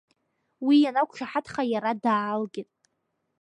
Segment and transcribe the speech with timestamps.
[0.65, 2.69] Уи ианақәшаҳаҭха, иара даалгеит.